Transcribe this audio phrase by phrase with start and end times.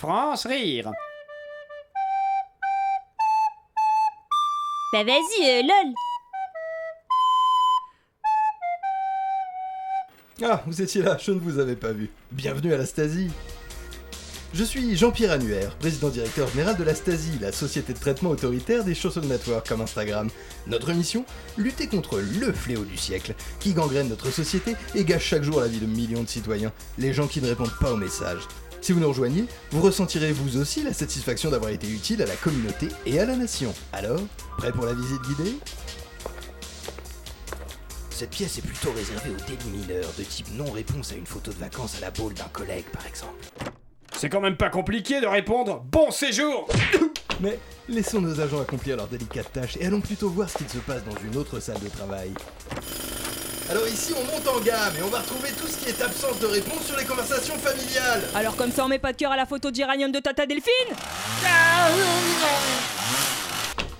[0.00, 0.90] France rire.
[4.94, 5.94] Bah vas-y, euh, lol.
[10.42, 12.08] Ah, vous étiez là, je ne vous avais pas vu.
[12.32, 13.28] Bienvenue à la Stasi.
[14.54, 18.94] Je suis Jean-Pierre Annuaire, président-directeur général de la Stasi, la société de traitement autoritaire des
[18.94, 20.30] social networks comme Instagram.
[20.66, 21.26] Notre mission
[21.58, 25.68] Lutter contre le fléau du siècle, qui gangrène notre société et gâche chaque jour la
[25.68, 28.48] vie de millions de citoyens, les gens qui ne répondent pas aux messages.
[28.80, 32.34] Si vous nous rejoignez, vous ressentirez vous aussi la satisfaction d'avoir été utile à la
[32.34, 33.74] communauté et à la nation.
[33.92, 34.20] Alors,
[34.56, 35.54] prêt pour la visite guidée?
[38.10, 41.96] Cette pièce est plutôt réservée aux délimineurs de type non-réponse à une photo de vacances
[41.98, 43.44] à la boule d'un collègue, par exemple.
[44.16, 46.68] C'est quand même pas compliqué de répondre bon séjour
[47.40, 50.78] Mais laissons nos agents accomplir leur délicate tâche et allons plutôt voir ce qu'il se
[50.78, 52.32] passe dans une autre salle de travail.
[53.70, 56.40] Alors ici, on monte en gamme et on va retrouver tout ce qui est absence
[56.40, 58.22] de réponse sur les conversations familiales.
[58.34, 60.72] Alors comme ça on met pas de cœur à la photo d'Iranium de Tata Delphine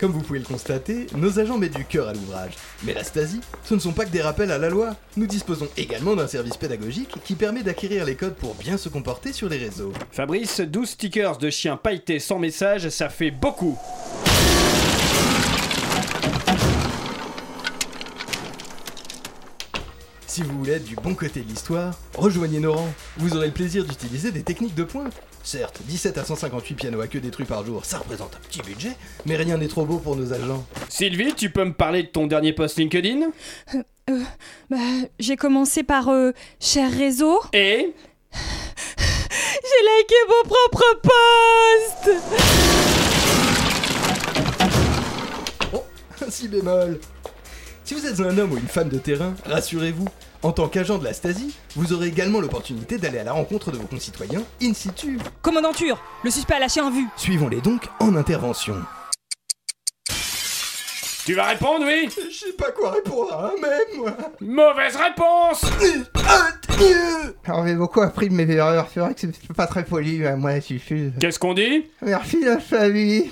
[0.00, 2.54] Comme vous pouvez le constater, nos agents mettent du cœur à l'ouvrage.
[2.82, 4.96] Mais la Stasi, ce ne sont pas que des rappels à la loi.
[5.16, 9.32] Nous disposons également d'un service pédagogique qui permet d'acquérir les codes pour bien se comporter
[9.32, 9.92] sur les réseaux.
[10.10, 13.78] Fabrice, 12 stickers de chiens pailletés sans message, ça fait beaucoup.
[20.32, 22.94] Si vous voulez être du bon côté de l'histoire, rejoignez nos rangs.
[23.18, 25.12] Vous aurez le plaisir d'utiliser des techniques de pointe.
[25.42, 28.92] Certes, 17 à 158 pianos à queue détruits par jour, ça représente un petit budget,
[29.26, 30.64] mais rien n'est trop beau pour nos agents.
[30.88, 33.26] Sylvie, tu peux me parler de ton dernier post LinkedIn?
[34.70, 34.78] Bah
[35.20, 37.38] j'ai commencé par euh, cher réseau.
[37.52, 37.92] Et?
[38.32, 42.10] J'ai liké mon propre post
[45.74, 45.84] Oh,
[46.26, 46.98] un si bémol.
[47.92, 50.08] Si vous êtes un homme ou une femme de terrain, rassurez-vous,
[50.42, 53.76] en tant qu'agent de la Stasi, vous aurez également l'opportunité d'aller à la rencontre de
[53.76, 55.18] vos concitoyens in situ.
[55.42, 57.04] Commandanture, le suspect a lâché un vu.
[57.18, 58.76] Suivons-les donc en intervention.
[61.26, 62.08] tu vas répondre, oui?
[62.30, 64.16] Je sais pas quoi répondre à un même, moi.
[64.40, 65.62] Mauvaise réponse
[67.44, 70.36] Alors j'ai beaucoup appris de mes erreurs, c'est vrai que c'est pas très poli, hein,
[70.36, 71.12] moi je suis...
[71.20, 71.84] Qu'est-ce qu'on dit?
[72.00, 73.30] Merci la famille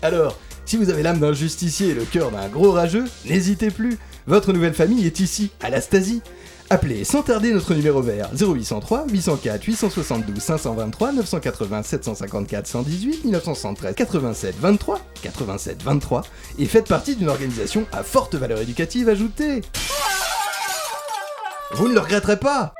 [0.00, 3.98] Alors, si vous avez l'âme d'un justicier et le cœur d'un gros rageux, n'hésitez plus.
[4.26, 6.20] Votre nouvelle famille est ici, à la Stasi.
[6.68, 14.56] Appelez sans tarder notre numéro vert 0803 804 872 523 980 754 118 1973 87
[14.58, 16.22] 23 87 23
[16.58, 19.60] et faites partie d'une organisation à forte valeur éducative ajoutée.
[21.74, 22.74] Vous ne le regretterez pas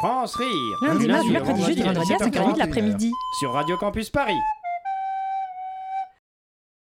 [0.00, 0.78] France rire.
[0.82, 3.10] Lundi, Du mardi, mercredi, jeudi, vendredi à 5h30 de l'après-midi.
[3.38, 4.36] Sur Radio Campus Paris.